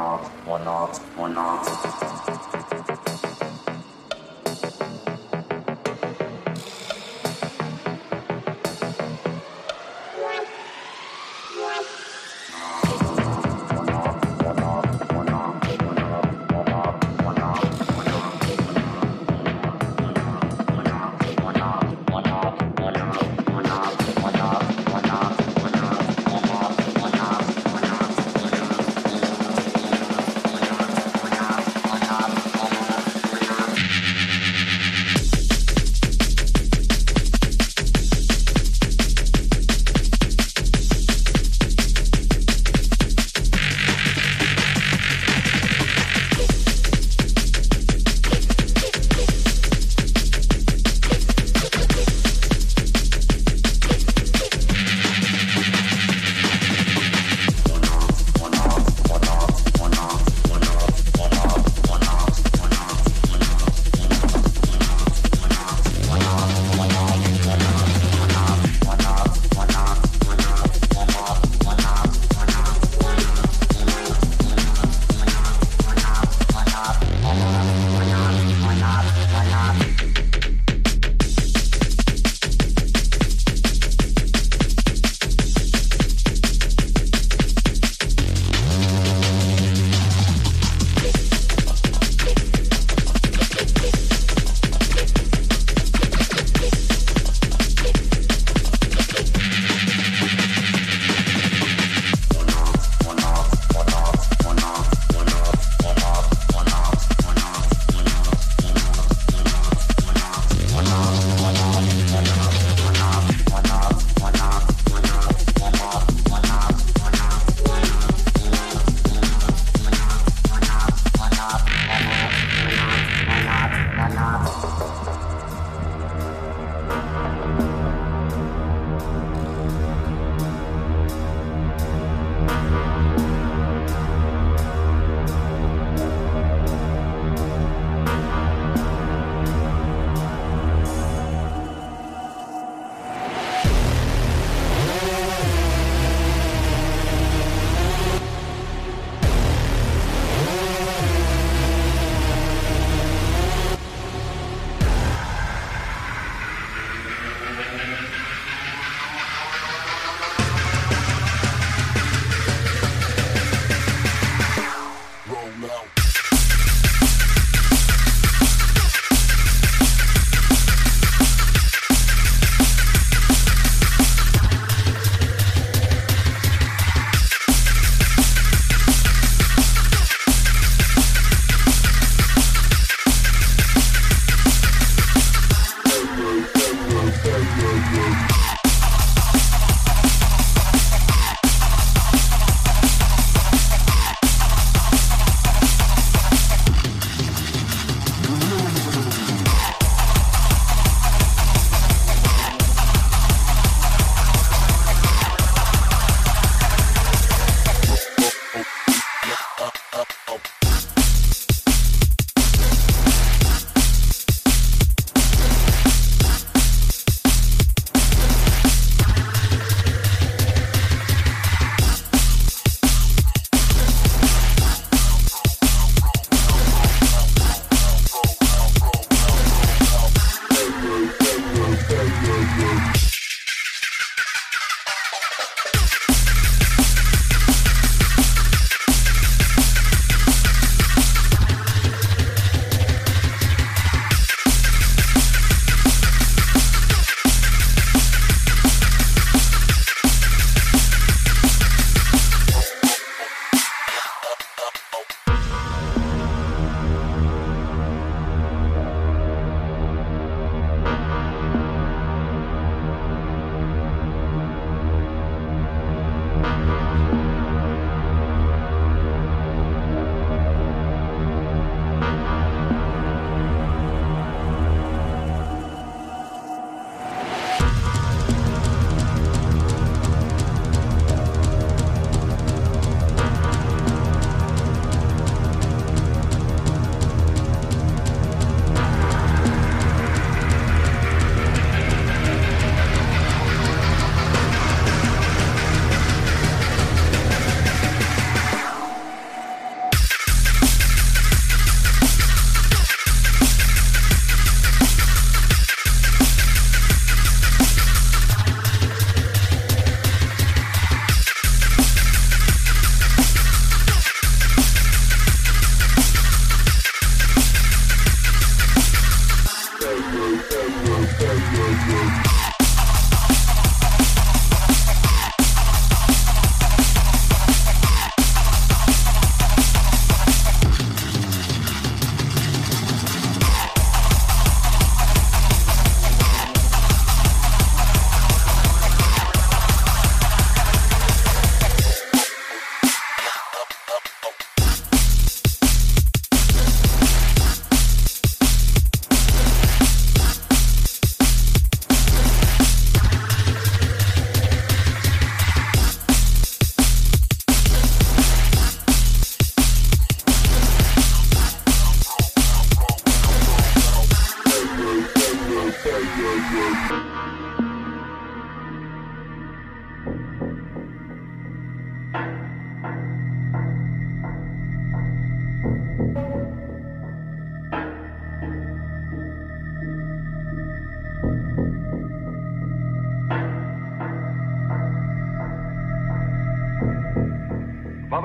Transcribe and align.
not, 0.00 0.32
or 0.46 0.58
not, 0.60 1.00
or 1.18 1.28
not. 1.28 2.49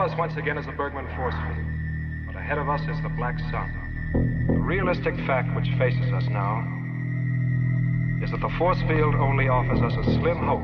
Us 0.05 0.15
once 0.19 0.37
again 0.37 0.55
is 0.59 0.67
the 0.67 0.71
Bergman 0.71 1.07
force 1.17 1.33
field, 1.33 1.65
but 2.27 2.35
ahead 2.35 2.59
of 2.59 2.69
us 2.69 2.81
is 2.81 3.01
the 3.01 3.09
black 3.09 3.39
sun. 3.49 3.73
The 4.45 4.61
realistic 4.61 5.15
fact 5.25 5.49
which 5.55 5.65
faces 5.79 6.13
us 6.13 6.25
now 6.29 6.61
is 8.21 8.29
that 8.29 8.39
the 8.39 8.53
force 8.59 8.77
field 8.87 9.15
only 9.15 9.47
offers 9.47 9.81
us 9.81 9.97
a 9.97 10.03
slim 10.21 10.37
hope 10.37 10.61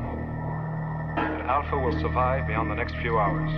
that 1.16 1.42
Alpha 1.50 1.76
will 1.76 1.98
survive 2.00 2.46
beyond 2.46 2.70
the 2.70 2.76
next 2.76 2.94
few 3.02 3.18
hours. 3.18 3.50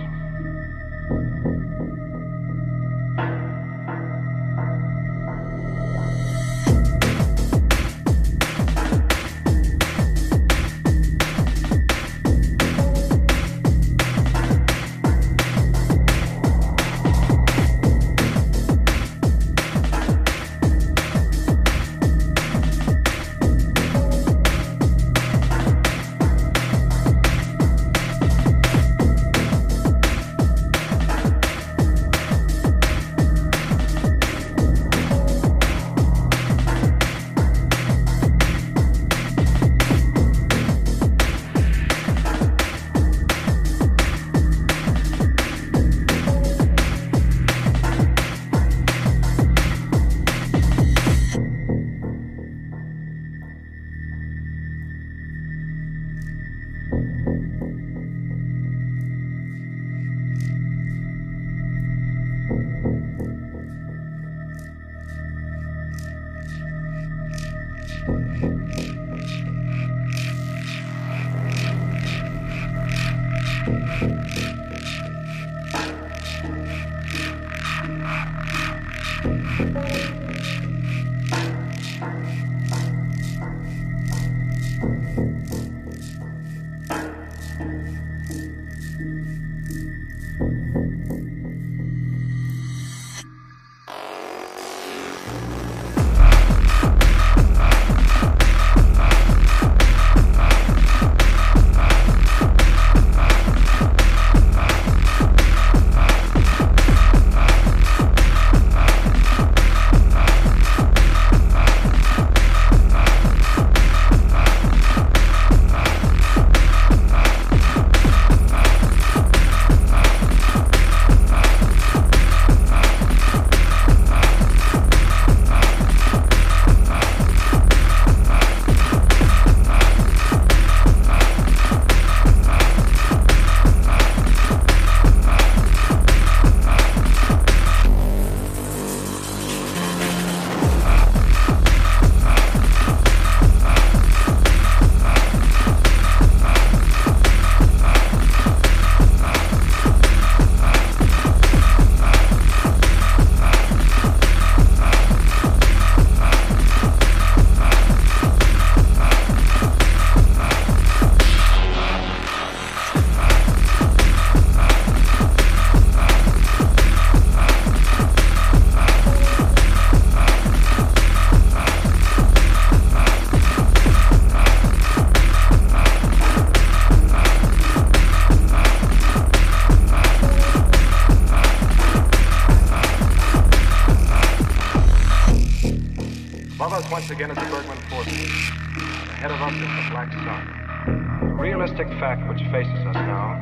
Fact 191.99 192.27
which 192.27 192.41
faces 192.51 192.85
us 192.87 192.95
now 192.95 193.35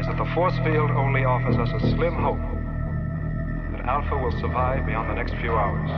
is 0.00 0.06
that 0.06 0.16
the 0.16 0.24
force 0.34 0.56
field 0.64 0.90
only 0.90 1.24
offers 1.24 1.56
us 1.56 1.68
a 1.74 1.80
slim 1.94 2.14
hope 2.14 2.38
that 3.72 3.84
Alpha 3.86 4.16
will 4.16 4.32
survive 4.40 4.86
beyond 4.86 5.10
the 5.10 5.14
next 5.14 5.34
few 5.40 5.52
hours. 5.52 5.90